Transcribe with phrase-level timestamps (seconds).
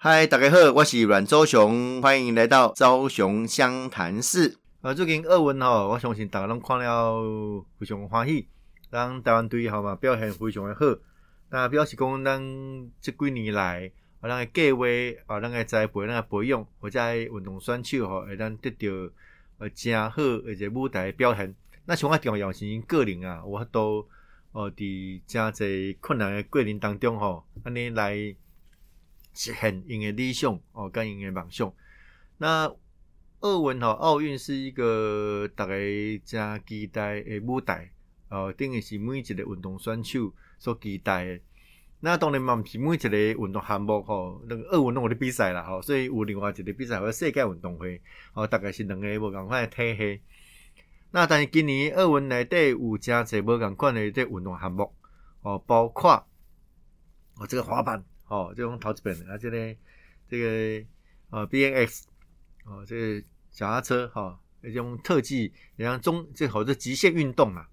[0.00, 4.56] 嗨，大家好，我是阮周雄，欢迎来到周雄湘潭市。
[4.80, 7.20] 呃，最近奥运吼，我相信大家拢看了
[7.80, 8.46] 非常欢喜，
[8.92, 10.96] 咱台湾队吼嘛表现非常的好。
[11.50, 12.40] 那表示讲，咱
[13.00, 13.90] 这几年来，
[14.20, 14.86] 啊，咱的计划，
[15.26, 19.12] 啊，咱的栽培，咱的培养，或者运动选手吼，会咱得到
[19.58, 21.52] 呃真好而且舞台表现。
[21.86, 24.06] 那像我重要是个人啊，有法度
[24.52, 28.36] 哦，伫真济困难的过程当中吼，安尼来。
[29.38, 31.72] 实现因的理想哦，跟因的梦想。
[32.38, 32.64] 那
[33.38, 35.74] 奥运吼，奥运是一个大家
[36.24, 37.88] 真期待的舞台
[38.30, 41.40] 哦，等于是每一个运动选手所期待的。
[42.00, 48.02] 那当然嘛，毋是每一个运动项目吼，那个奥运拢有咧比赛啦吼，所以有另外一个比赛叫世界运动会
[48.34, 50.20] 哦，大概是两个无共款的体系。
[51.12, 54.92] 那但是今年奥运内底有真侪无共款的这运动项目
[55.42, 56.26] 哦，包括
[57.36, 58.04] 哦这个滑板。
[58.28, 59.74] 哦，这种陶瓷本啊，这个
[60.28, 60.86] 这个
[61.30, 62.06] 啊 B N X
[62.66, 67.66] 哦，这个脚踏车哈，这种特技，然后中这好多极限运动啊，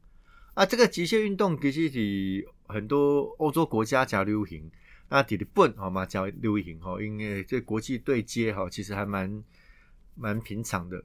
[0.53, 4.71] 啊，这个极限运动其实是很多欧洲国家较流行，
[5.09, 9.43] 那日本好嘛较流行哈，因为这国际对接哈，其实还蛮
[10.15, 11.03] 蛮平常的。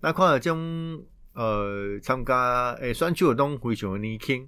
[0.00, 1.02] 那看了这种
[1.32, 4.46] 呃参加诶选手拢非常年轻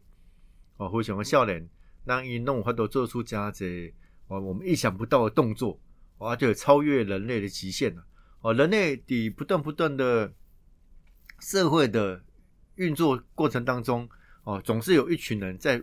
[0.77, 1.67] 哦，非常的少年，
[2.05, 3.91] 让运动法都做出加这。
[4.29, 5.81] 哦，我们意想不到的动作，
[6.19, 8.05] 哇，就超越人类的极限了。
[8.41, 10.33] 哦，人类的不断不断的
[11.41, 12.23] 社会的
[12.77, 14.09] 运作过程当中，
[14.45, 15.83] 哦，总是有一群人在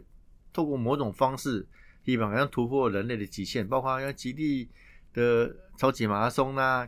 [0.54, 1.68] 透过某种方式，
[2.04, 4.70] 基本上突破人类的极限，包括像极地
[5.12, 6.88] 的超级马拉松呐，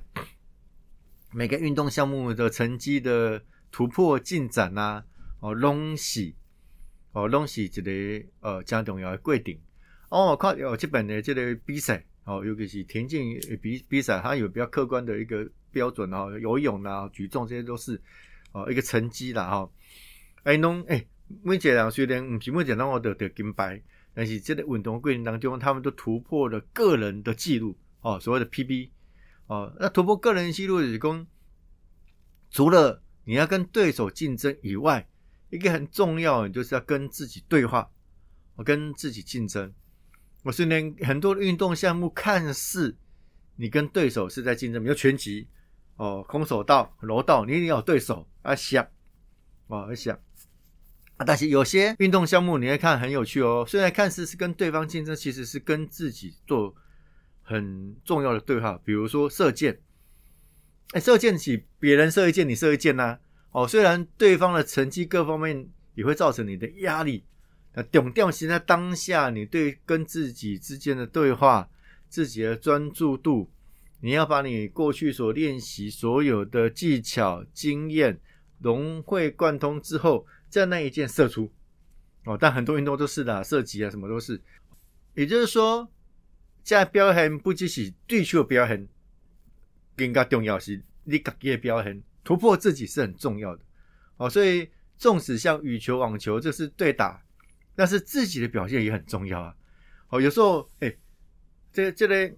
[1.33, 5.03] 每个运动项目的成绩的突破进展呐，
[5.39, 6.33] 哦，拢是
[7.11, 9.59] 哦，拢是一个呃，加重要的规定。
[10.09, 18.01] 哦，看有这本的这个比赛，哦，尤其是田径比比赛，它有比较客观的一个标准哦，游泳啦、举重这些都是
[18.53, 19.69] 哦一个成绩啦哈。
[20.43, 21.05] 哎，侬哎，
[21.43, 23.81] 每一个人虽然唔是每一个人我得得金牌，
[24.13, 28.89] 但是这个运动过程当中，他们都突破了个人的记录哦，所谓的 PB
[29.47, 31.27] 哦，那突破个人记录是讲，
[32.49, 35.05] 除了你要跟对手竞争以外，
[35.49, 37.89] 一个很重要的，就是要跟自己对话，
[38.55, 39.73] 我跟自己竞争。
[40.47, 42.95] 我虽然很多运动项目看似
[43.57, 45.45] 你跟对手是在竞争，比如拳击
[45.97, 48.87] 哦、空手道、柔道，你一定要有对手啊想
[49.67, 50.17] 哦想
[51.17, 56.73] 啊，但是有些运动项目你会看很有趣哦，虽然看似是跟对方竞争，其实是跟自己做
[57.43, 59.81] 很重要的对话，比如说射箭，
[60.93, 63.19] 哎，射箭起别人射一箭，你射一箭呐，
[63.51, 67.25] 哦，虽然对方的成绩各方面也会造成你的压力。
[67.77, 71.69] 那重点是在当下，你对跟自己之间的对话，
[72.09, 73.47] 自己的专注度，
[74.01, 78.19] 你要把你过去所练习所有的技巧经验
[78.59, 81.51] 融会贯通之后，在那一件射出
[82.25, 82.35] 哦。
[82.35, 84.41] 但很多运动都是的，射击啊什么都是。
[85.13, 85.87] 也就是说，
[86.63, 88.87] 在表现不只是对手的表现，
[89.95, 93.61] 更加重要是你自己的表现，突破自己是很重要的
[94.17, 94.27] 哦。
[94.27, 94.67] 所以，
[94.97, 97.21] 纵使像羽球、网球，这是对打。
[97.77, 99.55] 但是自己的表现也很重要啊！
[100.09, 100.91] 哦，有时候，哎，
[101.71, 102.35] 这这个，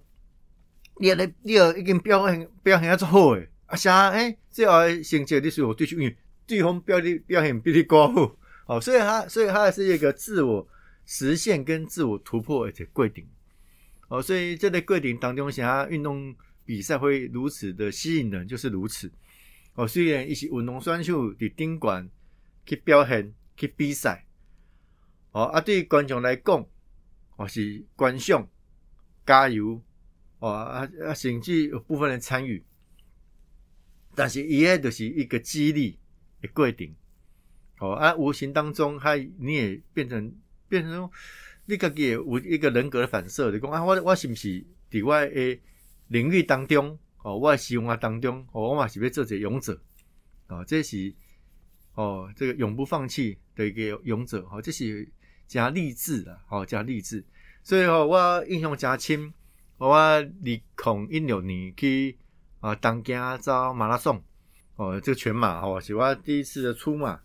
[0.97, 4.09] 你要来，你要已经表现表现还做好诶，啊啥？
[4.09, 8.35] 哎，这要成绩你是有对手，因为对方表的表现比你高 好，
[8.67, 10.67] 哦，所以他，所以他还是一个自我
[11.05, 13.25] 实现跟自我突破而且规定，
[14.09, 16.35] 哦，所以这类规定当中，想运动
[16.66, 19.09] 比赛会如此的吸引人，就是如此。
[19.75, 22.09] 哦，虽然一些运动选手伫顶管
[22.66, 24.25] 去表现去比赛。
[25.31, 26.66] 哦，啊，对观众来讲，
[27.38, 28.50] 哦是观赏
[29.25, 29.79] 加油，
[30.40, 32.63] 哦啊啊，甚至有部分人参与，
[34.16, 36.00] 但是伊个就是一个激励
[36.41, 36.95] 的过程，
[37.79, 40.35] 哦啊，无形当中，他你也变成
[40.68, 41.07] 变成
[41.66, 45.62] 你家己有一个人格的反射，就讲啊，我我是不是伫我诶
[46.07, 49.80] 领域当中，哦，我的生活当中，哦，我嘛是要做一个勇者，
[50.48, 51.13] 哦，这是
[51.94, 55.07] 哦，这个永不放弃的一个勇者，哦，这是。
[55.50, 57.25] 加励志的，哦，加励志，
[57.63, 59.34] 所以吼，我印象加深，
[59.80, 60.62] 我二零
[61.10, 62.16] 一六年去
[62.60, 64.22] 啊，东京走马拉松，
[64.75, 67.19] 哦，这个全马，哦，是我第一次的出马。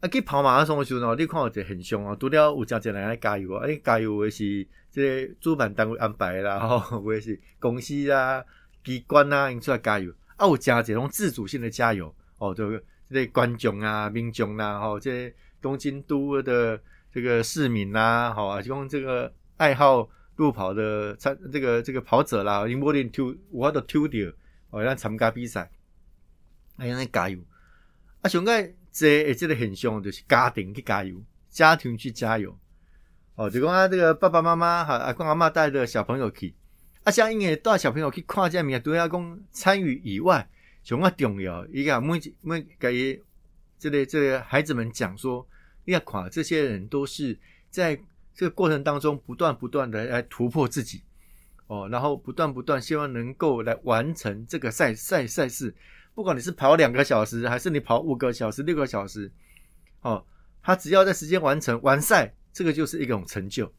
[0.00, 8.44] 啊，去跑马拉松的时候呢，你看我这很凶啊，除了有真侪人来加油啊，哎，加油的是这主办单位安排啦，吼，或者是公司啊、
[8.84, 16.78] 机关啊，因出来加油，啊，有真侪种自主性的加油，哦，这个观众啊、民众啊，吼，这东京都的。
[17.16, 24.30] 这个市民呐，好啊，用这个爱好路跑的参这个这个跑者啦，因无连抽我都抽掉，
[24.68, 25.70] 哦，咱参加比赛，
[26.76, 27.38] 哎呀，加油！
[28.20, 31.16] 啊，上个这这个现象就是家庭去加油，
[31.48, 32.54] 家庭去加油，
[33.34, 36.54] 哦，就讲啊，这个爸爸妈妈哈，阿公阿妈带着小朋友去，
[37.04, 40.46] 啊，像因为带小朋友去看这面，都要讲参与以外，
[40.82, 43.18] 上个重要，伊个每每给
[43.78, 45.48] 这类这个孩子们讲说，
[45.86, 47.38] 要看这些人都是
[47.70, 47.98] 在。
[48.38, 51.00] 这个过程当中，不断不断的来突破自己，
[51.68, 55.74] 哦，然后不断不断希望能够来完成这个赛赛赛事，
[56.14, 59.32] 不管你是跑两个小时，还是你跑五个小时、六个小时，
[60.02, 60.22] 哦，
[60.62, 63.72] 他只要在时间完成完赛，这个就是一种成就，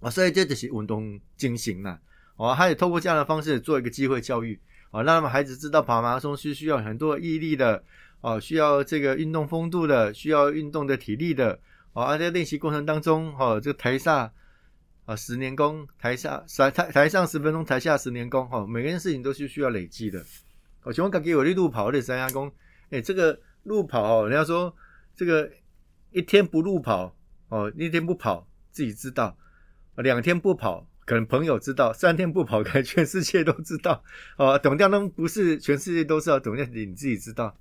[0.00, 2.00] 啊，所以这就是运动精神呐，
[2.34, 4.58] 哦，他也透过这样的方式做一个机会教育，
[4.90, 7.84] 哦，让他们孩子知道跑马拉松是需要很多毅力的，
[8.20, 11.58] 哦，需要这个运动风度的，需要运动的体力的。
[11.92, 14.32] 哦，而在练习过程当中，哦，这个台下
[15.06, 20.24] 啊十年功，台下台台台上十分钟，台下十年功，哈，每件事情都是需要累积的。
[20.84, 22.52] 哦，请问给我的路跑的三下功，
[22.90, 24.72] 哎，这个路跑，人家说
[25.16, 25.50] 这个
[26.12, 27.16] 一天不路跑，
[27.48, 29.36] 哦，一天不跑自己知道，
[29.96, 34.04] 两天不跑可能朋友知道，三天不跑可能全世界都知道。
[34.36, 37.56] 哦，懂掉呢不是全世界都知道，总掉你自己知道。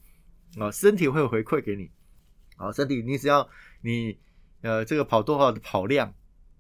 [0.57, 1.90] 哦，身体会回馈给你。
[2.56, 3.48] 好，身体你只要
[3.81, 4.18] 你
[4.62, 6.13] 呃这个跑多少的跑量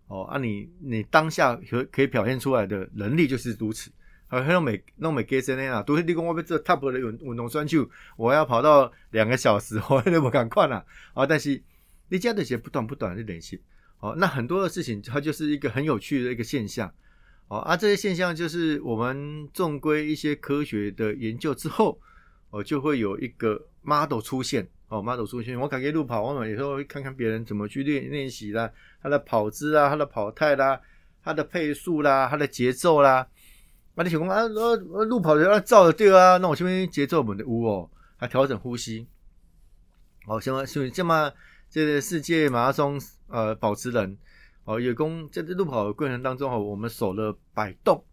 [0.07, 3.91] 哦，啊你你当下可可以表现出来的能力就是如此。
[4.27, 11.25] 啊，那每那每给谁那样，都是你讲我要做 top 的运运动选手，我要跑到两个小时， 我都不敢快了啊。
[11.25, 11.59] 但是
[12.09, 13.59] 你家的些不断不断的联系，
[13.99, 16.93] 哦，那很多的事情它就是一个很有趣的一个现象
[17.47, 17.57] 哦。
[17.57, 21.99] 啊，这些现象就是我们纵归一些科学的研究之后，
[22.49, 24.67] 哦，就会有一个 model 出现。
[24.87, 28.71] 哦，model 出现，我感觉路跑，我有时候会看看别人怎么去练练习啦，
[29.03, 30.81] 他的跑姿啊，他的跑态啦，
[31.21, 33.27] 他的配速啦，他的节奏啦。
[33.93, 37.87] 啊，你想讲啊，呃路跑的要照着对啊，那我这边节奏稳的呜哦，
[38.17, 39.05] 还调整呼吸。
[40.25, 40.65] 哦，什么？
[40.65, 41.31] 所以这么
[41.69, 44.17] 这个世界马拉松呃保持人
[44.63, 48.03] 哦，有功在这路跑的过程当中哦，我们手的摆动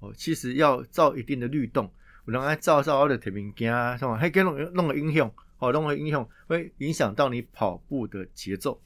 [0.00, 1.90] 哦，其实要照一定的律动，
[2.30, 4.16] 我能爱照照我的体面镜啊，是吧？
[4.16, 5.28] 还给弄弄个影响。
[5.58, 8.80] 哦，弄个影响，会影响到你跑步的节奏。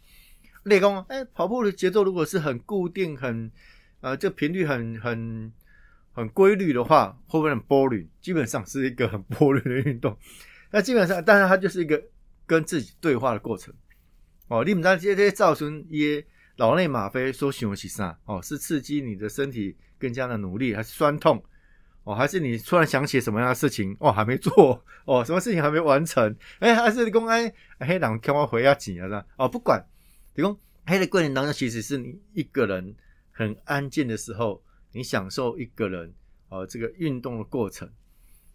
[0.62, 3.52] 练功，哎，跑步的节奏如果是很固定、很
[4.00, 5.52] 呃，这频率很很
[6.12, 8.06] 很规律的话，会不会很 boring？
[8.23, 10.17] 基本上是一个很 boring 的运动。
[10.70, 12.02] 那基本上，当然它就是一个
[12.47, 13.75] 跟自己对话的过程。
[14.49, 16.25] 哦，你们知道这些造成一
[16.56, 18.19] 脑内吗啡说形容是啥？
[18.25, 21.44] 哦，是刺激你的身体更加的努力，还是酸痛？
[22.05, 23.97] 哦，还是你突然想起什么样的事情？
[23.99, 26.37] 哦，还没做 哦，什么事情还没完成？
[26.61, 29.06] 哎，还是公安黑党看我回要紧啊？
[29.06, 29.27] 是吧？
[29.39, 29.83] 哦，不管，
[30.35, 30.55] 提供
[30.85, 32.95] 黑的过程当中，其实是你一个人
[33.33, 34.62] 很安静的时候，
[34.93, 36.12] 你享受一个人
[36.51, 37.91] 哦这个运动的过程。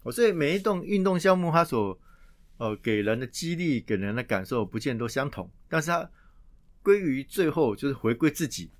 [0.04, 1.98] 哦，所以每一栋运动项目，它所
[2.58, 5.50] 呃给人的激励、给人的感受，不见都相同。
[5.68, 6.08] 但是它
[6.84, 8.70] 归于最后，就是回归自己，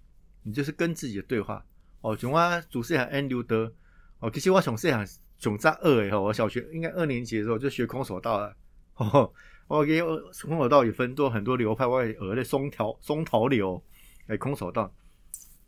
[0.44, 1.66] 你就是跟自己的对话。
[2.02, 3.75] 哦，从我主持人安刘德。
[4.20, 5.06] 哦，其实我从细汉
[5.38, 8.55] 从在二诶吼，我小学应该二年级的时候就学空手道了。
[8.96, 9.32] 哦，
[9.67, 13.82] 我给空手道也分多很多流派，我也学的松条松桃流
[14.26, 14.93] 诶空手道。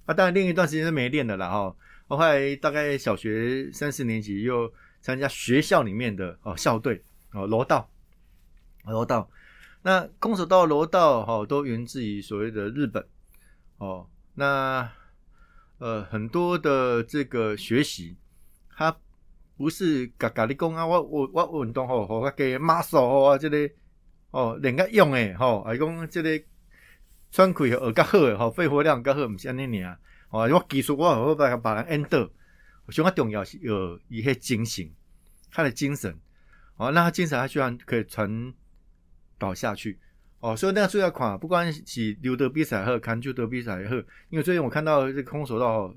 [0.04, 1.74] 啊，当然另一段时间是没练的了哈。
[2.08, 7.88] 我后来大概小学三四年级又参加学校里面的哦校队哦柔道，
[8.84, 9.30] 柔道。
[9.80, 13.02] 那空手道、柔道哈都源自于所谓的日本
[13.78, 14.06] 哦。
[14.34, 14.86] 那
[15.78, 18.14] 呃很多的这个学习。
[18.74, 18.96] 他
[19.56, 23.70] 不是甲甲你讲啊，我我我运动吼，吼我加 muscle 啊，这个
[24.30, 26.44] 哦练个用诶吼，还讲这个
[27.30, 29.98] 喘气学较好诶吼，肺活量较好，毋是安尼尔
[30.30, 32.30] 哦，我技术我好把把人 end，
[32.86, 34.90] 我想较重要是有一些精神，
[35.50, 36.18] 他的精神
[36.76, 38.52] 哦，那他精神他居然可以传
[39.38, 39.98] 导下去
[40.40, 43.96] 哦，所以那个主要看，不管是溜德比赛和看球德比赛和，
[44.30, 45.94] 因为最近我看到这空手道。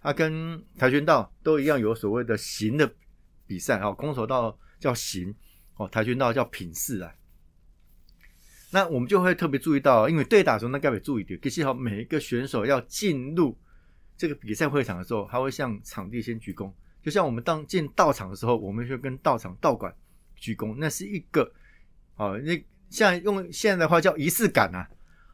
[0.00, 2.90] 它跟跆拳道都一样，有所谓的形的
[3.46, 3.92] 比赛哦。
[3.92, 5.34] 空手道叫形
[5.76, 7.12] 哦，跆拳道叫品势啊。
[8.70, 11.38] 那我们就会特别注意到，因为对打的时候，那该别注意点。
[11.40, 13.56] 可是好，每一个选手要进入
[14.16, 16.72] 这个比赛会场的时候，他会向场地先鞠躬。
[17.02, 19.94] 就像我们当进道场的时候，我们就跟道场道馆
[20.36, 21.50] 鞠躬，那是一个
[22.16, 24.88] 哦，那像用现在的话叫仪式感啊。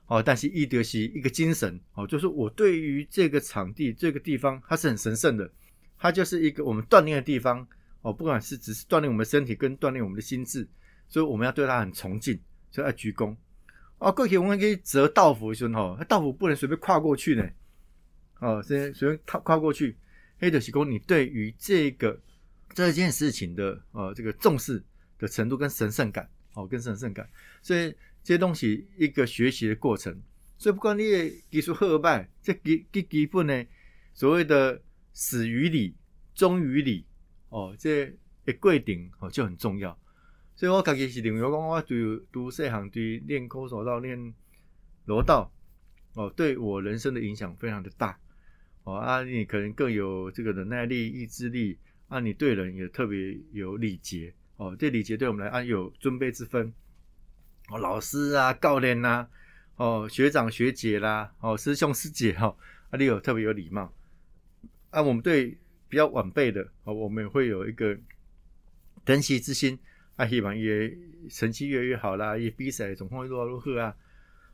[0.07, 5.51] 哦，但是一德是一个精神哦，就是我对于这个场地、这个地方，它是很神圣的，
[5.99, 7.67] 它就是一个我们锻炼的地方
[8.03, 8.13] 哦。
[8.13, 10.69] 不管是只是锻炼我们的身体，跟锻炼我们的心智，
[11.09, 12.39] 所以我们要对它很崇敬，
[12.71, 13.35] 所以要鞠躬。
[13.99, 17.49] 哦，过去我们可以折道服的时候，道服不能随便跨过去呢。
[18.41, 19.97] 哦，先随便跨跨过去，
[20.39, 22.21] 黑的是讲你对于这个
[22.75, 24.83] 这件事情的呃这个重视
[25.19, 27.27] 的程度跟神圣感，哦，跟神圣感，
[27.63, 30.21] 所以这些东西一个学习的过程，
[30.57, 33.65] 所以不管你的技术好坏，这基基基本呢，
[34.15, 34.81] 所谓的
[35.13, 35.95] 始于理，
[36.35, 37.05] 忠于理，
[37.51, 38.11] 哦，这
[38.47, 39.97] 一规定哦就很重要。
[40.57, 41.99] 所以我家己是认为讲，我对
[42.33, 44.33] 读这行对练空手道、练
[45.05, 45.53] 柔道，
[46.15, 48.19] 哦，对我人生的影响非常的大。
[48.85, 51.77] 哦，啊，你可能更有这个忍耐力、意志力，
[52.09, 54.33] 啊，你对人也特别有礼节。
[54.57, 56.73] 哦，这礼节对我们来啊有尊卑之分。
[57.69, 59.27] 哦，老师啊、教练呐，
[59.77, 62.55] 哦，学长学姐啦，哦，师兄师姐哈，
[62.91, 63.93] 啊，你有特别有礼貌。
[64.91, 67.97] 啊，我们对比较晚辈的，哦，我们会有一个
[69.05, 69.79] 珍惜之心。
[70.17, 70.97] 啊，希望也
[71.29, 73.97] 成绩越来越好啦，也比赛状况越来越好啊。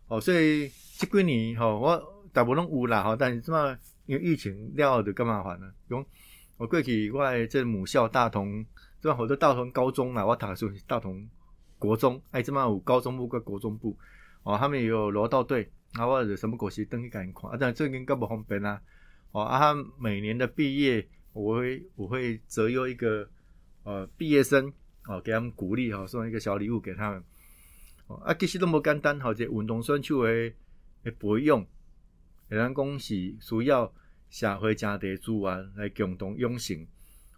[0.08, 3.76] 哦，所以这几年吼，我大部分拢有啦吼，但是怎么
[4.06, 5.70] 因为疫情了就干嘛烦呢？
[5.88, 6.02] 讲
[6.56, 8.64] 我过去我这母校大同，
[9.02, 11.28] 这好多大同高中啦，我读书大同
[11.80, 13.98] 国中，哎，这么有高中部跟国中部，
[14.44, 18.80] 哦，他们也有柔道队，啊，或者什么国旗登去赶看，啊，但这跟更不方便啦。
[19.32, 23.28] 哦，啊，他每年的毕业，我会我会择优一个
[23.82, 24.72] 呃毕业生。
[25.06, 27.24] 哦，给他们鼓励哈，送一个小礼物给他们。
[28.06, 30.52] 哦，啊，其实都无简单，好这运动选手的
[31.02, 31.66] 的培养，
[32.48, 33.92] 咱讲是需要
[34.28, 36.86] 社会家庭资源来共同养成。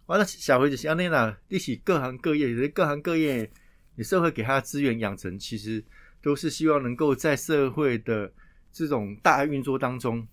[0.07, 3.49] 完了，社会就是安尼啦，你是各行各业，各行各业，
[3.95, 5.83] 你社会给他的资源养成，其实
[6.21, 8.31] 都是希望能够在社会的
[8.71, 10.27] 这种大运作当中，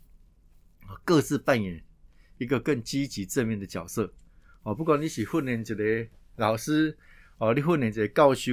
[1.05, 1.83] 各自扮演
[2.39, 4.13] 一个更积极正面的角色。
[4.63, 6.97] 哦，不管你是训练一个老师。
[7.39, 8.53] 哦，你训练一个教授，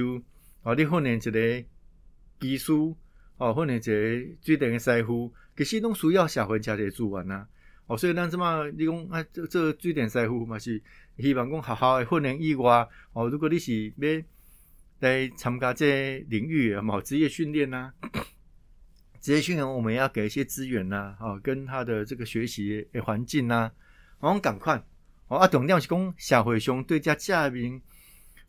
[0.62, 1.64] 哦，你训练一个
[2.40, 2.96] 技术，
[3.36, 7.46] 哦，训练一个水电的师傅，其实拢需要社会家庭资源呐。
[7.86, 10.82] 哦，所以咱即嘛，你讲啊，这这水电师傅嘛是
[11.18, 14.22] 希望讲学校的训练以外，哦，如果你是要
[15.00, 17.92] 来参加这领域，嘛职业训练呐，
[19.20, 23.70] 职业训练我们要给一些资源呐，哦，跟他的这个学习的环境呐，
[24.20, 24.82] 我们赶快，
[25.28, 27.80] 哦，啊，重点是讲社会上对这下面。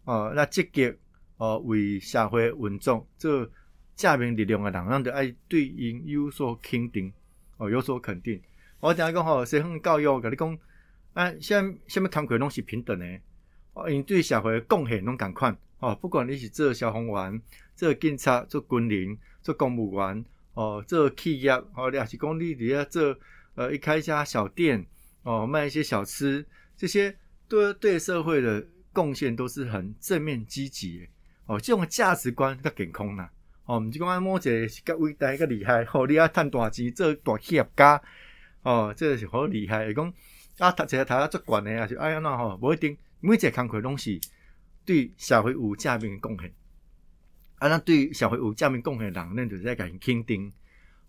[0.05, 0.91] 哦，那积极
[1.37, 3.47] 哦为社会运作做
[3.95, 7.13] 正面力量的人，咱就爱对因有所肯定
[7.57, 8.41] 哦，有所肯定。
[8.79, 10.57] 我听讲吼，社会教育甲你讲，
[11.13, 13.05] 啊，像什么工课拢是平等的，
[13.73, 17.41] 哦，因对社会贡献拢共款哦，不管你是做消防员、
[17.75, 23.17] 做警察、做军人、做公务员哦，做企业哦，你也是讲你伫遐做
[23.55, 24.86] 呃一开一家小店
[25.24, 26.45] 哦，卖一些小吃，
[26.77, 27.15] 这些
[27.48, 28.65] 对对社会的。
[28.91, 31.07] 贡献都是很正面积极
[31.45, 33.31] 哦，这种价值观较健康啦
[33.65, 38.01] 哦，毋是讲啊某一个是较伟大、较厉害，哦，你啊趁大钱做大企业家
[38.63, 39.93] 哦，这是好厉害。
[39.93, 40.12] 讲
[40.57, 44.19] 啊，读一个读啊足悬的啊，是哎安怎吼，无一定每一个工课拢是
[44.89, 46.51] 对社会有正面贡献。
[47.60, 50.51] 啊，咱对社会有正面贡献的人，咱就是在甲伊肯定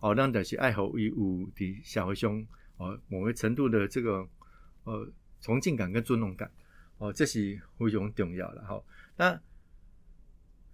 [0.00, 2.46] 哦，咱就是爱好伊有伫社会上
[2.76, 4.28] 哦某个程度的这个
[4.84, 5.08] 呃
[5.40, 6.50] 崇敬感跟尊荣感。
[6.98, 8.82] 哦，这是非常重要的哈。
[9.16, 9.40] 那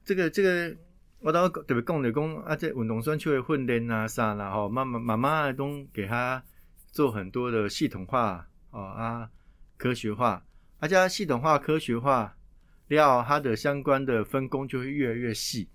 [0.02, 0.76] 这个这个，
[1.20, 6.42] 我都特别讲的讲啊，这运动选手的训练啊啥啦，吼，慢慢慢慢都给他
[6.90, 9.30] 做很多的系统化哦啊，
[9.76, 10.44] 科学化，
[10.80, 12.35] 而且系统化、科学化，
[12.88, 15.68] 了它的相关的分工就会越来越细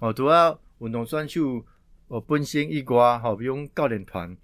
[0.00, 0.12] 哦。
[0.12, 1.64] 主要运动选手
[2.08, 4.36] 哦本身一挂，好，比如教练团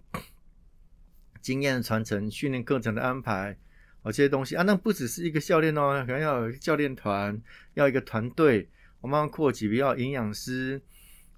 [1.41, 3.57] 经验的传承、训练课程的安排。
[4.05, 7.41] 哦，这些东西啊，那不只是一个教练哦，可能要有教练团，
[7.75, 8.69] 要一个团队。
[9.01, 10.83] 我们要扩几，比如营养师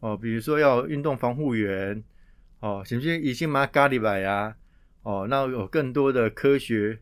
[0.00, 2.02] 哦，比如说要运动防护员
[2.60, 4.56] 哦，甚至已经马咖喱来呀
[5.02, 6.98] 哦，那有更多的科学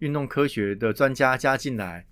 [0.00, 2.04] 运动科学的专家加进来，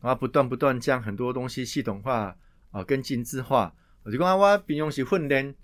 [0.00, 2.36] 然后不断不断将很多东西系统化
[2.70, 3.72] 啊，跟精致化。
[4.02, 5.54] 我就讲我平常时训练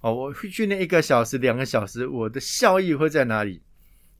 [0.00, 3.62] 哦，我训练一个小时、两个小时，我的效益会在哪里？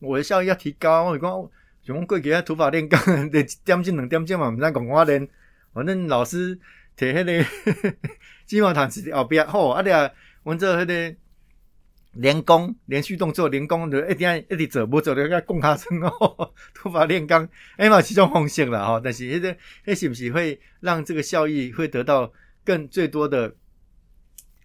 [0.01, 1.05] 我的效益要提高。
[1.11, 1.51] 我讲。
[1.87, 5.29] 像讲过去啊，土法炼钢， 得点进两点钟嘛，毋知讲我练。
[5.73, 6.59] 反正老师
[6.99, 7.97] 摕迄个
[8.45, 11.17] 鸡毛掸子后壁好，啊，咧，阮做迄个
[12.17, 16.53] 连功连续动作，连功就一定一直做，无做就甲讲下声哦。
[16.75, 22.33] 土法炼钢，哎嘛，其中方式啦吼，但是迄个迄是不是会让这个效益会得到
[22.65, 23.55] 更最多的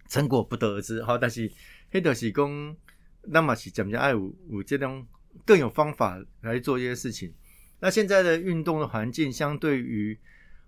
[0.08, 1.02] 成果，不得而知。
[1.02, 1.50] 好，但是
[1.92, 2.76] 迄就是讲，
[3.22, 5.06] 那么是怎么爱有有这种。
[5.46, 7.32] 更有方法来做一些事情。
[7.80, 10.16] 那现在的运动的环境，相对于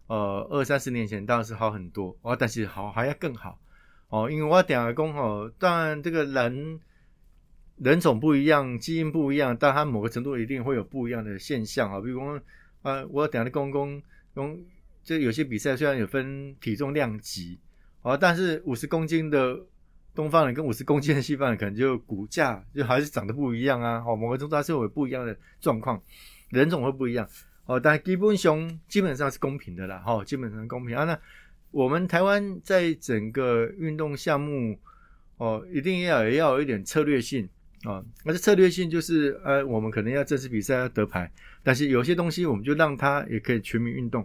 [0.06, 2.16] 呃二三十年前，当然是好很多。
[2.22, 3.60] 哦，但是好还要更好
[4.14, 6.78] 哦，因为我点个工哦，当然这个人
[7.78, 12.00] 人种不一样，基因不一样，但它某个程度一定会有不一样的现象啊。
[12.00, 12.40] 比如说，
[12.82, 14.00] 啊，我等下的公公
[14.32, 14.64] 公，
[15.02, 17.58] 就有些比赛虽然有分体重量级，
[18.02, 19.58] 啊，但是五十公斤的
[20.14, 24.00] 东方人跟五十公斤的西方人，可能就骨架就还是长得不一样啊。
[24.06, 26.00] 哦，某个程度还是有不一样的状况，
[26.50, 27.28] 人种会不一样。
[27.66, 29.98] 哦，但基本上基本上是公平的啦。
[30.06, 31.02] 哈，基本上公平啊。
[31.02, 31.18] 那
[31.74, 34.78] 我们台湾在整个运动项目，
[35.38, 37.48] 哦，一定要也要有一点策略性。
[37.82, 41.30] 啊，那这策略性就是，呃，我们可能要正式比赛要得牌，
[41.64, 44.24] 但是有些东西我们就让它也可以全民运动。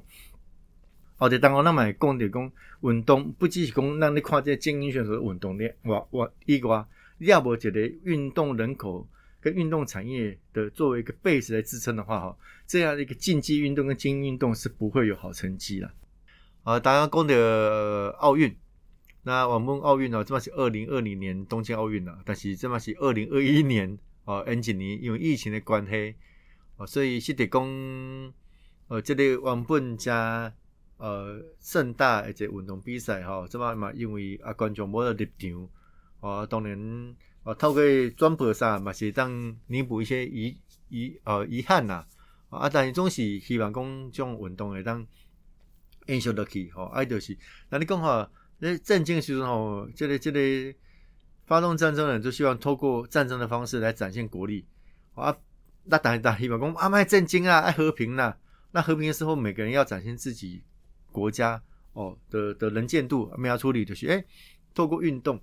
[1.17, 2.51] 哦，对，当我那买讲的讲
[2.83, 6.87] 运动，不只是讲让你看这精英选手的运动力，我我一个，
[7.17, 9.05] 要不觉得运动人口
[9.41, 12.37] 跟运动产业的作为一个 base 来支撑的话，哈，
[12.67, 15.91] 这样的一个竞技运动跟精英运动是不会有好成绩的。
[16.63, 18.55] 啊，大家讲的奥运。
[19.23, 26.15] 那我们奥运呢，这嘛是二零二零年东京奥运了，但是这嘛是二零二一年哦，N 几年因为疫情的关系
[26.77, 27.61] 哦，所以是得讲
[28.87, 30.51] 呃，这个原本加
[30.97, 35.69] 呃盛大一个运动比赛哈，这嘛嘛因为啊观众无得入场
[36.21, 37.81] 哦，当然哦透过
[38.15, 42.05] 转播啥嘛是当弥补一些遗遗呃遗憾呐
[42.49, 45.05] 啊，但是总是希望讲这种运动会当
[46.09, 47.37] 延续落去吼，啊就是
[47.69, 48.29] 那你讲哈。
[48.61, 50.75] 那震惊时候，这类这类
[51.45, 54.67] 发动战争的人就希望透过战争的方式来展现国力
[55.13, 55.33] 啊。
[55.85, 58.37] 那打打希望讲啊，爱震惊啊，爱和平啦。
[58.71, 60.61] 那和平的时候，每个人要展现自己
[61.11, 61.61] 国家
[61.93, 64.21] 哦的的能见度，没有处理就是哎，
[64.73, 65.39] 透过运动。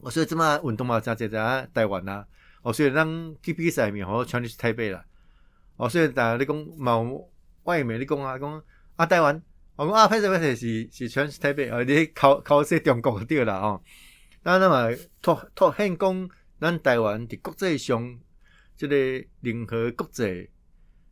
[0.00, 2.24] 我所以这么运动嘛，在在在台湾呐。
[2.62, 5.04] 哦，所以让去比赛面好全去台北了。
[5.76, 7.30] 哦，所以大家你讲某
[7.64, 8.62] 外媒你讲啊，讲
[9.00, 9.42] 啊台湾。
[9.76, 13.82] 我讲啊，拍摄拍摄是是全是台北，而你考考说中国对啦哦。
[14.42, 16.28] 那那么拓拓显讲，
[16.60, 18.18] 咱台湾伫国际上，
[18.76, 18.94] 即个
[19.40, 20.50] 任何国际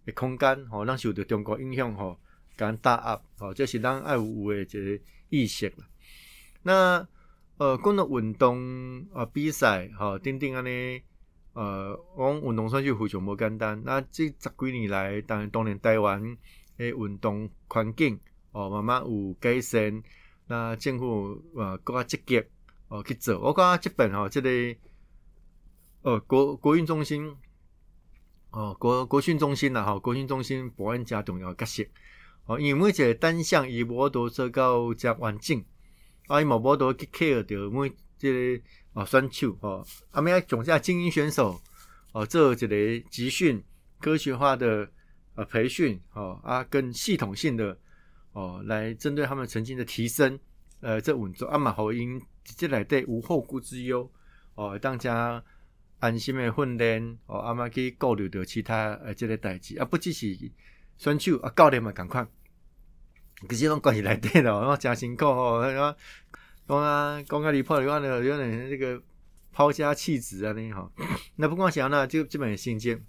[0.04, 2.20] 的空间，吼，咱受到中国影响，吼，
[2.58, 5.86] 敢打压，吼，这是咱爱有的一个意识啦。
[6.64, 7.08] 那
[7.56, 11.00] 呃，讲到运动啊比赛，吼，等等安尼，
[11.54, 13.82] 呃，我运动算是非常无简单。
[13.82, 16.36] 那这十几年来，当然当年台湾
[16.78, 18.18] 诶运动环境。
[18.50, 20.02] 哦，慢慢有改善，
[20.46, 22.42] 那政府啊更加积极
[22.88, 23.38] 哦去做。
[23.38, 24.50] 我讲这本吼，这个
[26.00, 27.36] 呃国国运中心
[28.50, 31.84] 哦国国训中心啦吼，国训中心保安加重要角色
[32.46, 35.62] 哦，因为每一个单项伊无都做到遮完整，
[36.26, 38.64] 啊伊无无都去 care 着每这个
[38.94, 41.60] 哦选手吼，啊咪要种下精英选手
[42.12, 43.62] 哦做一个集训
[44.00, 44.90] 科学化的
[45.38, 47.78] 呃培训哦啊跟系统性的。
[48.32, 50.38] 哦，来针对他们曾经的提升，
[50.80, 54.08] 呃，这稳住阿玛侯因直接来对无后顾之忧
[54.54, 55.42] 哦，当家
[55.98, 60.38] 安心的训练哦，阿妈去顾虑到其他呃这个代志啊，不只是
[60.98, 62.24] 选手啊，教练嘛，赶快，
[63.48, 65.98] 可是拢关系来对咯，然后真辛苦哦，然后
[66.68, 69.02] 讲啊，讲啊离谱，有点有点这个
[69.50, 70.88] 抛家弃子啊，那哈，
[71.34, 73.04] 那不光想那就基本新建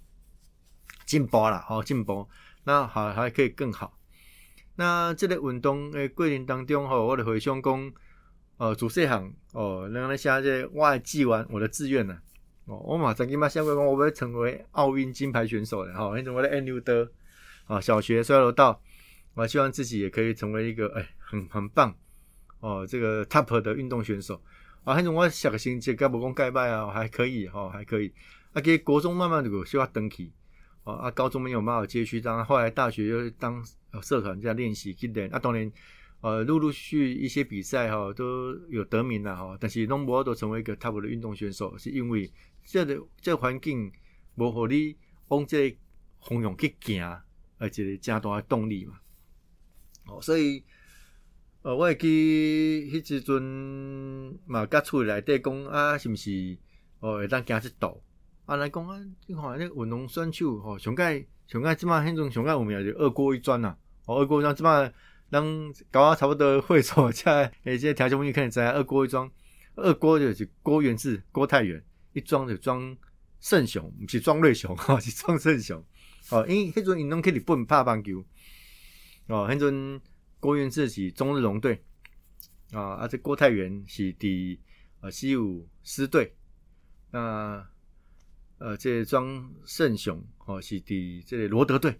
[1.06, 2.28] 进步啦，吼进步，
[2.64, 3.12] 那好。
[3.12, 3.96] 还可以更好。
[4.76, 7.92] 那这个运动诶过程当中吼，我哋回想讲，
[8.56, 12.18] 呃，主细行哦，让那写这我记完我的志愿呐，
[12.66, 17.10] 哦，我马上经嘛想过讲，我要成为奥运金牌选手的吼，那种我的 N 的
[17.66, 18.80] 啊，小学摔楼道，
[19.34, 21.94] 我希望自己也可以成为一个诶很很棒。
[22.60, 24.40] 哦，这个 top 的运动选手。
[24.84, 28.12] 啊，那种我小个心节该不讲盖拜啊，还可以哈，还可以，
[28.52, 30.32] 啊，给国中慢慢的需要登起。
[30.84, 33.62] 哦啊，高中没有办法接续，当后来大学又当
[34.02, 35.70] 社团在练习，去练啊，当年
[36.22, 42.30] 呃陆陆续一些比赛哈都有得名了哈，但是拢无都成为一个 top 的运动选手，是因为
[42.64, 43.92] 这个这环境
[44.36, 44.96] 无互你
[45.28, 45.76] 往这
[46.20, 47.20] 方向去行，
[47.58, 48.98] 而且加大动力嘛。
[50.06, 50.64] 哦，所以
[51.62, 53.42] 呃，我会记迄时阵
[54.46, 56.56] 嘛，甲厝内底讲啊，是毋是
[57.00, 58.00] 哦会当行即道？
[58.50, 64.80] 啊，来讲啊，你看那运动选手吼，上盖上盖即马迄种上盖有名就二锅一砖呐，哦，二锅一砖即马
[65.28, 69.30] 人搞啊差不多会所在，诶，这条件问题可能在二锅一砖，
[69.76, 71.80] 二锅就是郭元志、郭泰元，
[72.12, 72.96] 一庄就庄
[73.38, 75.80] 圣雄，毋是庄瑞雄，吼，是庄圣雄，
[76.30, 78.18] 哦，因为迄阵运动去日本拍棒球，
[79.28, 80.00] 哦，迄阵
[80.40, 81.80] 郭元志是中日龙队，
[82.72, 84.58] 啊，啊，这郭泰元是伫
[85.02, 86.34] 呃西武狮队，
[87.12, 87.64] 那。
[88.60, 91.98] 呃这庄胜雄哦，是伫这个罗德队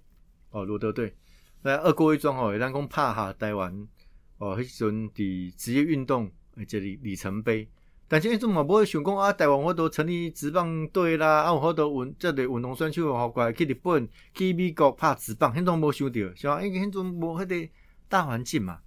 [0.51, 1.16] 哦，罗德队。
[1.62, 3.88] 那二哥一庄哦，当讲拍下台湾
[4.37, 7.66] 哦，迄时阵伫职业运动诶这里里程碑。
[8.07, 16.62] 但是迄阵嘛，无会想讲啊，台湾我都成立职棒队啦，啊，有好多运即个运动选手好过来去日本、去美国拍职棒，迄阵无想到，是吧？
[16.62, 17.73] 因为迄阵无迄个
[18.09, 18.81] 大环境嘛。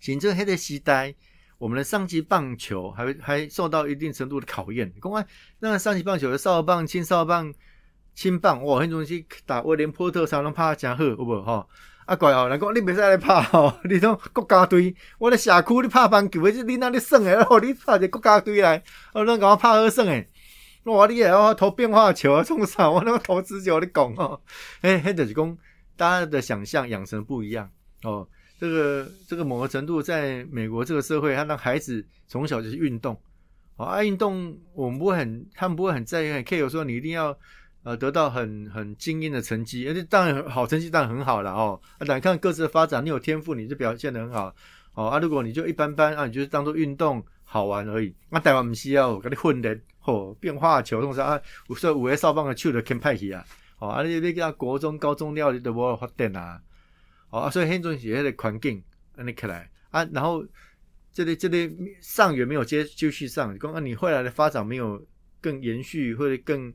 [0.00, 1.14] 甚至迄个时代，
[1.62, 4.92] 我们的上级棒球还还受到一定程度的考验。
[5.00, 5.24] 讲啊，
[5.60, 7.54] 那上级棒球的少棒、青少棒、
[8.16, 11.68] 青棒，哇，迄种是打威廉波特才能拍真好，有无吼？
[12.04, 17.34] 啊怪哦，人讲你袂使来拍吼， 你种国家队，我咧社区你拍棒球，你哪里耍诶？
[17.48, 18.82] 哦，你拍一个国家队来，
[19.14, 20.28] 哦，恁甲我拍好算诶。
[20.82, 22.90] 哇你也要投变化球啊，冲啥？
[22.90, 24.40] 我那个投直球你讲哦，
[24.80, 25.56] 诶，迄就是讲
[25.96, 27.70] 大家的想象养成不一样
[28.02, 28.26] 哦。
[28.62, 33.20] 这个这个某个程度，在美国这个社会，他让孩子从小就是运动，
[33.74, 37.36] 啊，运动我们不会很，他们不会很在意，可以有说你一定要。
[37.84, 41.80] 呃，得到很很精英的成绩，而且当然好成绩当然很好了哦。
[41.98, 44.54] 啊，来看各自的发展，你有天赋，你就表现的很好。
[44.94, 48.14] 哦啊，如果你就一般般啊，你就是当做运动好玩而已。
[48.30, 51.40] 那台湾唔需要，跟你混的哦，变化球种啥啊？
[51.68, 53.44] 有说五 A 少棒的球都肯派去啊。
[53.80, 56.62] 哦，啊，你你叫国中、高中料理都无发展啊。
[57.32, 58.80] 哦啊，所以很重是迄个环境，
[59.16, 60.46] 安尼起来啊，然后
[61.12, 65.04] 这里这里上元没有接继续上，讲啊，你后来的发展没有
[65.40, 66.72] 更延续或者更。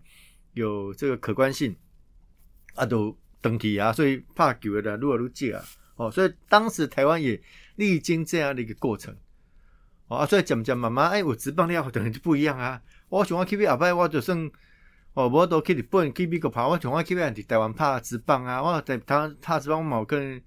[0.53, 1.75] 有这个可观性
[2.73, 5.63] 啊，都登记啊，所以怕球的撸啊撸借啊，
[5.97, 7.39] 哦，所以当时台湾也
[7.75, 9.15] 历经这样的一个过程，
[10.07, 14.49] 哦，所以讲讲妈妈，哎，我直棒的要等于就不一样啊，我喜欢 K B 阿伯，我就算
[15.17, 20.39] 哦，我都去日本去美国跑，我喜欢 K B 在台湾拍直棒啊，我在他他直棒我嘛跟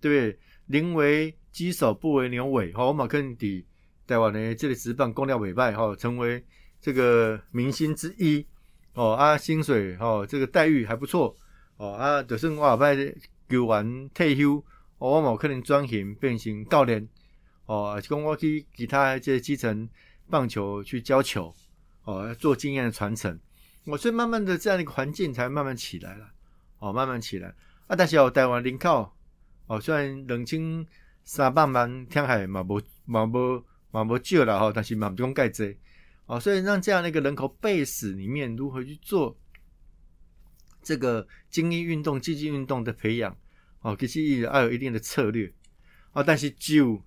[0.00, 0.38] 对不对？
[0.68, 3.62] 宁为鸡首不为牛尾，吼，我嘛跟伫
[4.06, 6.42] 台湾的这里直棒公料尾拜吼，成为
[6.80, 8.46] 这个明星之一。
[8.94, 11.36] 哦啊，薪水哦，这个待遇还不错
[11.76, 12.96] 哦啊，就算我后摆
[13.50, 14.64] 球完退休，
[14.96, 17.06] 我冇可能转型变成教练
[17.66, 19.86] 哦，是讲我去其他这些基层
[20.30, 21.54] 棒球去教球
[22.04, 23.38] 哦，做经验的传承，
[23.86, 26.28] 我所以慢慢的这样的一个环境才慢慢起来了
[26.80, 27.48] 哦，慢慢起来
[27.86, 29.10] 啊，但是，台湾人口
[29.66, 30.84] 哦，虽然两千
[31.24, 35.78] 三百万听海嘛无嘛无嘛无少啦哈，但是嘛不讲盖济。
[36.26, 39.38] 哦，所以让这样的一个人口背史里面，如何去做
[40.82, 43.36] 这个精英运动、积极运动的培养，
[43.82, 45.52] 哦，其实要有一定的策略，
[46.12, 47.00] 哦，但是就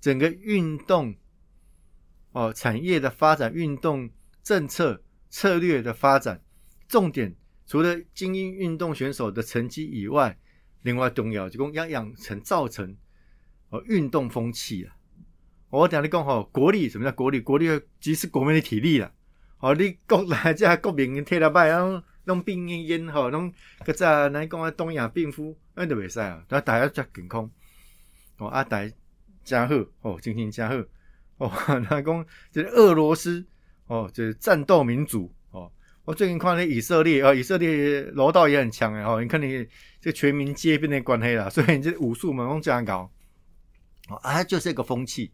[0.00, 1.14] 整个运动
[2.32, 4.10] 哦产业的发展、运动
[4.42, 5.00] 政策
[5.32, 6.42] 策略的发展，
[6.86, 7.34] 重点
[7.66, 10.38] 除了精英运动选手的成绩以外，
[10.82, 12.94] 另外重要就讲要养成、造成
[13.70, 14.94] 哦运动风气啊。
[15.70, 17.40] 我听你讲吼，国力什么叫国力？
[17.40, 17.66] 国力
[17.98, 19.10] 即是国民的体力啦。
[19.58, 23.50] 哦，你国来这国民体力歹，然后弄病恹恹吼，弄
[23.86, 26.44] 个在来讲啊，东亚病夫，那都袂使啊。
[26.50, 27.50] 那大家较健康，
[28.36, 28.86] 哦，阿大
[29.42, 30.74] 加好，哦，精神加好，
[31.38, 31.50] 哦，
[31.88, 33.46] 那讲这俄罗斯，
[33.92, 35.70] 哦，这战斗民族，哦，
[36.06, 39.66] 我最近看那以色列，哦，以色列柔道也很强诶，哦，你看你
[40.00, 43.10] 这全民皆兵的关系啦，所以你这武术嘛，拢这样搞，
[44.08, 45.30] 哦，啊，就是一个风气。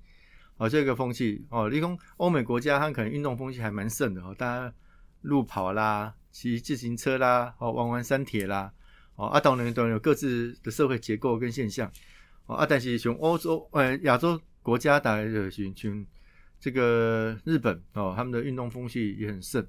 [0.57, 4.75] 哦，这个风气哦，你讲欧美国家，它可能运动风气还蛮盛的哦，大家
[5.21, 8.73] 路跑啦，骑自行车啦，哦，玩玩山铁啦，
[9.15, 11.89] 哦，啊，当然都有各自的社会结构跟现象，
[12.47, 16.05] 哦，啊，但是从欧洲呃亚洲国家大概就是从
[16.61, 19.67] 这个日本哦，他们的运动风气也很盛。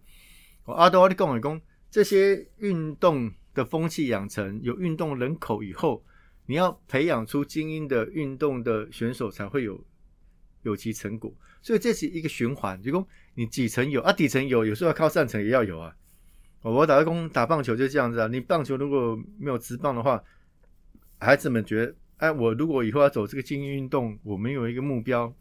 [0.65, 6.03] 哦，阿多阿你跟我讲，这些运动的风气养成有运动人口以后，
[6.45, 9.83] 你要培养出精英的运动的选手才会有。
[10.63, 12.77] 有其成果，所以这是一个循环。
[12.83, 15.95] 如果你底层有啊，底层有，有时候要靠上层也要有啊。
[16.61, 18.27] 我打个工打棒球就这样子啊。
[18.27, 20.21] 你棒球如果没有直棒的话，
[21.17, 25.33] 孩子们觉得，哎，我如果以后要走这个精英运动，我没有一个目标，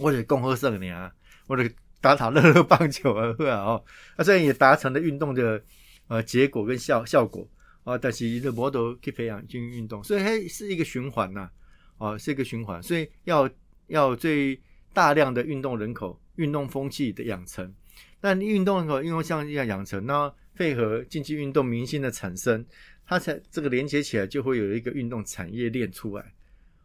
[0.00, 1.12] 我得共和胜你啊，
[1.46, 3.84] 我得打打乐乐棒球啊，哦，
[4.16, 5.62] 啊，这样也达成了运动的
[6.08, 7.46] 呃结果跟效效果
[7.84, 7.96] 啊。
[7.96, 11.50] 但是的模都去培养进行运动，所以它是一个循环呐，
[11.98, 13.48] 啊，是一个循环，所以要。
[13.90, 14.56] 要最
[14.92, 17.74] 大量的运动人口、运动风气的养成，
[18.20, 22.64] 那运动人口、运动项要养成，那配合竞技运动明星的产生，
[23.04, 26.32] 它才这个连接起来，就会有一个运动产业链出来。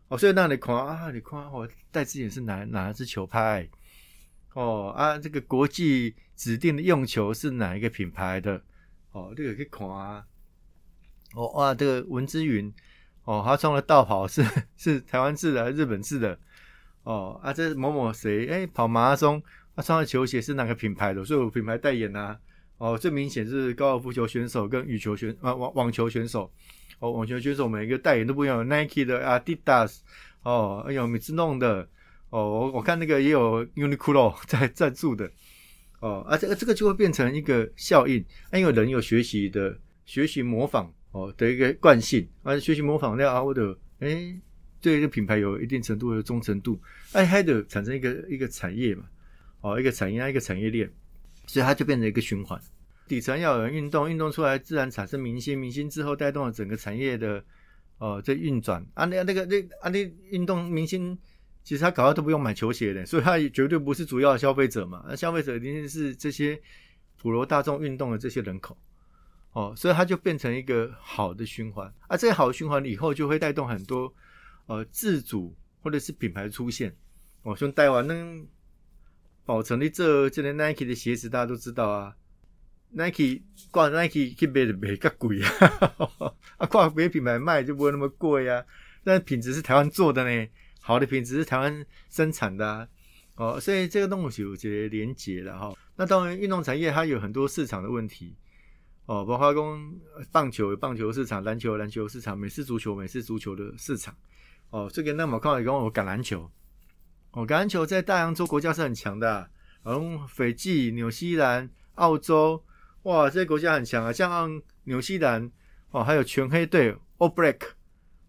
[0.08, 3.68] 哦，所以那你看啊，你看哦，戴志颖是哪哪一支球拍？
[4.54, 8.62] 哦啊，这个国际指定的用球是哪一个品牌的？
[9.12, 10.26] 哦，这个可以看啊。
[11.34, 12.72] 哦哇，这个文之云，
[13.24, 14.46] 哦，他穿的道袍是
[14.78, 16.40] 是台湾制的还是，日本制的。
[17.04, 19.42] 哦啊，这某某谁哎跑马拉松，
[19.76, 21.26] 他穿的球鞋是哪个品牌的？
[21.26, 22.38] 所以有品牌代言呐。
[22.78, 26.52] 哦，最明显是高尔夫球选手跟羽球选啊网网球选手。
[27.12, 29.98] 网球选手每一个代言都不一样，Nike 的、Adidas，
[30.44, 31.88] 哦，哎呦，米兹弄的，
[32.30, 35.30] 哦，我我看那个也有 Uniqlo 在赞助的。
[36.02, 44.36] 哦，啊，这个这个就会变成一个效应，因为人有学习的学习模仿哦的一个惯性，啊，学习模仿那啊，我的哎，
[44.82, 46.80] 对这个品牌有一定程度的忠诚度，
[47.14, 49.06] 哎，还得产生一个一个产业嘛，
[49.62, 50.88] 哦，一个产业一个产业链，
[51.48, 52.60] 所以它就变成一个循环。
[53.08, 57.44] 底层要有人运动，运动出来自然产生明星，明星之后带动了整个产业的
[57.98, 58.86] 哦这运转。
[58.94, 61.18] 啊，那那个那啊那运动明星。
[61.68, 65.04] 其实他搞到都不用买球鞋的，所以他绝对不是主要的消费者嘛。
[65.08, 66.62] 那消费者一定是这些
[67.18, 68.78] 普罗大众运动的这些人口，
[69.54, 71.92] 哦，所以它就变成一个好的循环。
[72.08, 74.14] 啊，这个好的循环以后就会带动很多
[74.68, 76.96] 呃自主或者是品牌出现。
[77.42, 78.46] 哦，像台湾呢，
[79.44, 82.16] 宝成的这这连 Nike 的鞋子大家都知道啊
[82.96, 85.52] ，Nike 挂 Nike 去卖就卖较贵啊，
[86.58, 88.64] 啊挂别品牌卖就不会那么贵啊，
[89.04, 90.48] 但品质是台湾做的呢。
[90.82, 92.88] 好的品质是台湾生产的
[93.36, 95.74] 哦，所以这个东西有些连结了哈。
[95.96, 98.36] 那当然，运动产业它有很多市场的问题
[99.08, 99.96] 哦，包括讲
[100.32, 104.16] 棒球有棒球市场，篮球篮球市场，美式足球美式足球的市场
[104.70, 104.88] 哦。
[104.94, 106.50] 这个那么看来讲，我橄榄球
[107.32, 109.50] 哦，橄榄球在大洋洲国家是很强的，
[109.84, 112.64] 然后斐济、纽西兰、澳洲
[113.06, 115.52] 哇，这些国家很强啊，像纽西兰
[115.92, 117.58] 哦，还有全黑队 All Black。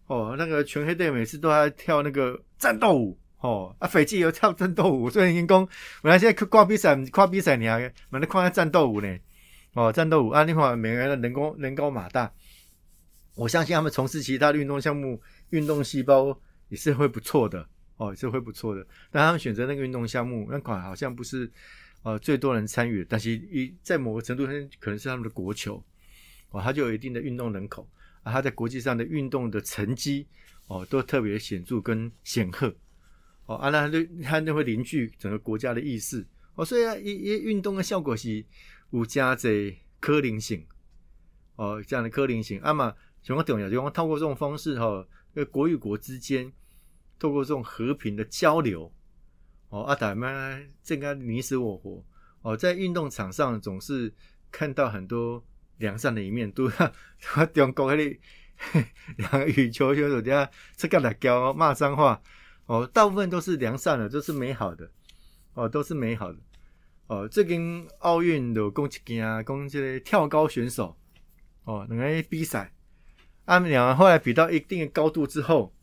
[0.05, 5.67] 哦，那个全黑队每次都在跳那个战斗舞，哦，啊，斐济有跳战斗舞，所以员工
[6.01, 9.17] 本来现在看比赛，看比赛你还蛮能看下战斗舞呢，
[9.73, 12.31] 哦，战斗舞啊，另外每个人的人高人高马大，
[13.35, 18.85] 我相信他们从事其他运动项目，运动细胞也是会不错的，哦，也是会不错的。
[19.11, 21.51] 但他们选择那个运动项目，那款好像不是
[22.07, 25.83] 呃最多人参与，但是一在某个程度上可能是他们的国球，
[26.51, 27.85] 哦，他就有一定的运动人口。
[28.23, 30.25] 啊他在国际上的运动的成绩
[30.67, 32.73] 哦，都特别显著跟显赫
[33.45, 38.45] 哦，啊，那就他就会凝聚整个国家的意识哦，所以啊，一一运动的效果是
[38.91, 40.65] 五加在科林性
[41.57, 43.69] 哦，这样的科林性，啊嘛，什么重要？
[43.69, 46.51] 就透过这种方式哈，呃，国与国之间
[47.19, 48.91] 透过这种和平的交流
[49.69, 52.03] 哦，阿，大家正该你死我活
[52.41, 54.13] 哦，在运动场上总是
[54.51, 55.43] 看到很多。
[55.79, 56.67] 良善的一面，都
[57.53, 58.17] 中国迄
[58.73, 58.83] 个
[59.17, 62.19] 两个羽球选手底下这个来教骂脏话
[62.65, 64.89] 哦，大部分都是良善的，都是美好的
[65.53, 66.39] 哦，都是美好的
[67.05, 67.29] 哦。
[67.29, 70.97] 这跟奥运的公一件啊，讲这个跳高选手
[71.65, 72.73] 哦，两个比赛，
[73.45, 75.75] 他们两个后来比到一定的高度之后，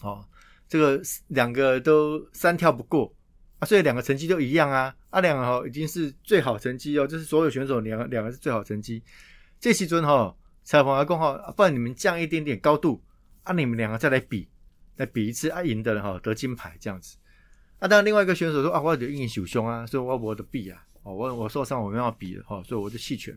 [0.00, 0.28] 哦，
[0.68, 3.12] 这个两个都三跳不过。
[3.58, 9.02] 啊，所以两个成绩都一样啊，啊，两个哈已经是最好成绩哦，就是所有选手两个两个是最好成绩。
[9.58, 13.02] 这期尊哈采访阿公哈，不然你们降一点点高度，
[13.42, 14.48] 啊，你们两个再来比，
[14.94, 17.16] 来比一次，啊，赢的人哈得金牌这样子。
[17.80, 23.36] 啊，当然另外一个选手说啊，我得运手胸啊，所以我我的比啊，哦，我我受伤我没有比了哈，所以我就弃权。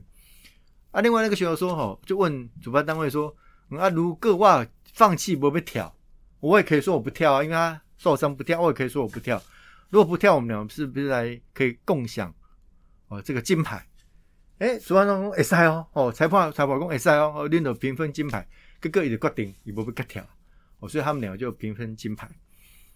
[0.91, 3.35] 啊，另外那个选手说哈，就问主办单位说，
[3.71, 5.91] 啊，如果我放弃不被挑，
[6.41, 9.41] 我也可以说我不跳啊，因为他受伤不跳，我也可以说我不跳。
[9.89, 12.33] 如果不跳，我们俩是不是来可以共享
[13.07, 13.87] 哦这个金牌？
[14.57, 18.47] 哎，主办方讲会使哦，哦裁判裁判讲会使哦，哦领导平分金牌，
[18.79, 20.23] 各个伊就决定伊不被割跳，
[20.79, 22.29] 哦所以他们两个就平分金牌。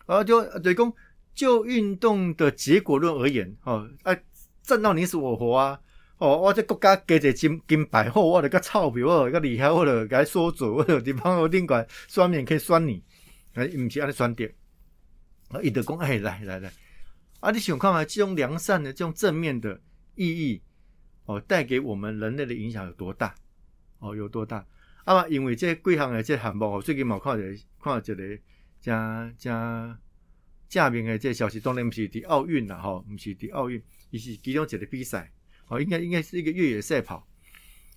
[0.05, 0.93] 然后就对公
[1.33, 4.15] 就运动的结果论而言，哦啊
[4.61, 5.79] 战到你死我活啊，
[6.17, 13.03] 哦我这国家给这金金牌后，我得个钞票，我个厉害，我得该说主，我有地方我宾馆双面可以酸你，
[13.55, 14.53] 哎唔是安尼酸点，
[15.49, 16.71] 啊伊就讲哎来来来。
[17.41, 18.03] 啊，你想看嘛？
[18.03, 19.79] 这种良善的、这种正面的
[20.15, 20.61] 意义
[21.25, 23.35] 哦，带给我们人类的影响有多大？
[23.99, 24.65] 哦，有多大？
[25.03, 27.43] 啊嘛，因为这贵行的这项目，我最近冇看到
[27.83, 28.39] 看到一个
[28.81, 29.99] 加加
[30.67, 35.31] 正面的这消息，当然不是伫奥运啦，吼，不是伫奥运，伊是其中一个比赛，
[35.67, 37.27] 哦，应该应该是一个越野赛跑。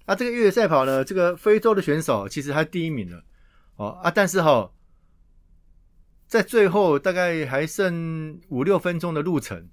[0.04, 3.24] 啊，这个越野赛跑呢，这个非洲的选手其实他第一名了，
[3.76, 4.70] 哦啊，但是哈。
[6.28, 9.66] 在最后大概还剩五六分钟的路程，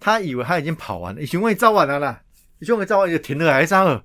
[0.00, 2.20] 他以为他已经跑完了，以为走完了啦，
[2.58, 4.02] 以为走完就停了还是啥了？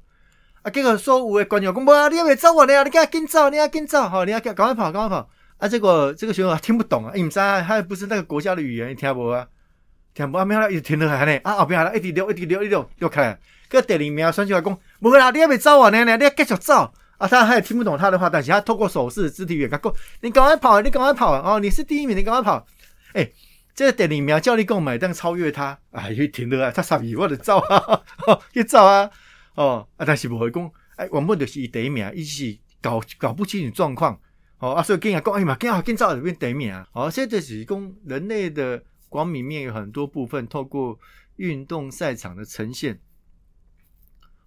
[0.61, 5.27] 啊，结果说有的观众讲，无啊，你还没走完呢，你赶紧走，你要紧走，好，你要赶快跑，赶快跑。
[5.57, 7.61] 啊，结果这个选手听不懂啊，因为啥？
[7.61, 9.47] 他不是那个国家的语言，听不啊？
[10.13, 10.45] 听不啊？
[10.45, 13.37] 没有啦，一直停了还呢，啊后边还一直溜，一直溜，一直溜溜开。
[13.67, 16.93] 个第二名选手来讲，无啦，你还没走完呢，你要继续走。
[17.17, 21.59] 啊，他他也听不懂他的话，但是他透过手势、肢体语言，他讲：“你赶快跑，你赶快跑哦！
[21.59, 22.65] 你是第一名，你赶快跑！”
[23.13, 23.31] 哎，
[23.75, 26.71] 这个第二名叫你购买，但超越他，啊，又停了啊！
[26.71, 28.01] 他傻逼，我得走啊，
[28.53, 29.09] 去走啊！
[29.55, 34.19] 哦，啊，但是不会讲，哎，我们就是第一名，一起搞搞不清楚状况，
[34.57, 36.87] 哦，啊，所以跟人讲，哎嘛，更好更早就变第一名啊。
[36.93, 40.97] 哦，现在是讲人类的光明面有很多部分，透过
[41.35, 42.99] 运动赛场的呈现，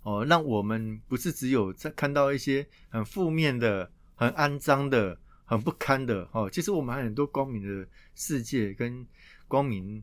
[0.06, 9.04] 哦，让我们不是只有在看到一些很负面的、很肮脏的、很不堪的，哦，其实我们还有很多光明的世界跟
[9.48, 10.00] 光明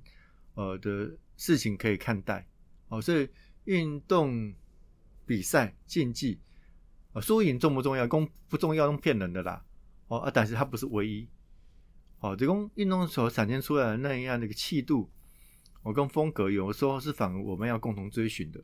[0.56, 2.46] 呃的事情可以看待。
[2.90, 3.30] 哦，所以
[3.64, 4.54] 运动
[5.26, 6.38] 比赛竞技
[7.14, 8.06] 啊，输赢重不重要？
[8.06, 9.64] 公不重要，用骗人的啦。
[10.10, 11.26] 哦啊，但是它不是唯一。
[12.20, 15.10] 哦，这种运动所展现出来的那样的一个气度，
[15.84, 18.62] 哦，跟风格，有的时候是反而我们要共同追寻的。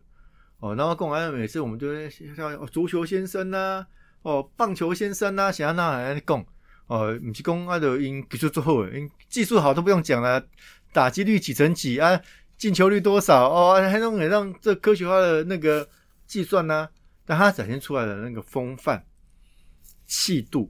[0.60, 3.86] 哦，然后共完每次我们就会像足球先生呐，
[4.22, 6.46] 哦，棒球先生呐，想要那来讲，
[6.88, 10.46] 哦，不是讲啊，就因技术最好，因技术好都不用讲了，
[10.92, 12.20] 打击率几成几啊？
[12.58, 13.76] 进球率多少哦？
[13.76, 15.88] 还能让这科学化的那个
[16.28, 16.90] 计算呢？
[17.26, 19.06] 但他展现出来的那个风范、
[20.06, 20.70] 气度，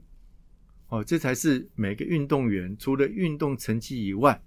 [0.88, 4.40] 哦，这才是每个运动员除了运动成绩以外，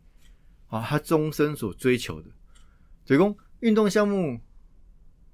[0.68, 2.30] 啊，他终身所追求的。
[3.04, 4.40] 所以讲，运动项目，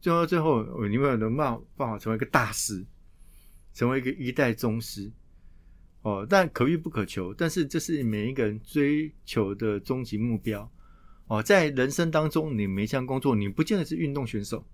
[0.02, 2.86] 最后最后，你们有能办办法成为一个大师，
[3.74, 5.12] 成为一个一代宗师，
[6.02, 7.34] 哦，但可遇不可求。
[7.34, 10.72] 但是这是每一个人追求的终极目标。
[11.28, 14.66] 哦，在人生当中，你每一项工作，你不见得是运动选手，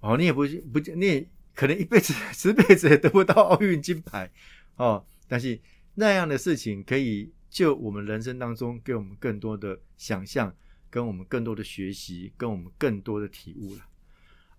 [0.00, 4.30] 哦，你也不不，你也可能一辈子、十辈子也得不到奥运金牌，
[4.76, 5.58] 哦，但是
[5.94, 10.54] 那样的事情可以就我们人生当中给我们更多的想象，
[10.94, 13.80] 跟我们更多的学习，跟我们更多的体悟了。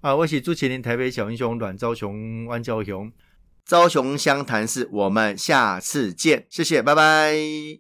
[0.01, 3.09] 啊，我是朱麒麟，台北小英雄阮昭雄、弯昭雄，
[3.63, 7.37] 昭雄湘潭市，我们下次见，谢谢，拜拜。